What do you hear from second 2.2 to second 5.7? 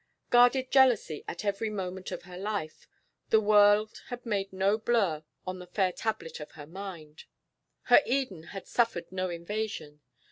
her life, the world had made no blur on the